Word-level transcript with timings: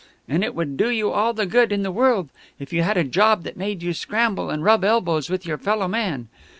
And 0.27 0.43
it 0.43 0.55
would 0.55 0.77
do 0.77 0.89
you 0.89 1.11
all 1.11 1.31
the 1.31 1.45
good 1.45 1.71
in 1.71 1.83
the 1.83 1.91
world 1.91 2.29
if 2.57 2.73
you 2.73 2.81
had 2.81 2.97
a 2.97 3.03
job 3.03 3.43
that 3.43 3.55
made 3.55 3.83
you 3.83 3.93
scramble 3.93 4.49
and 4.49 4.63
rub 4.63 4.83
elbows 4.83 5.29
with 5.29 5.45
your 5.45 5.59
fellow 5.59 5.87
men. 5.87 6.27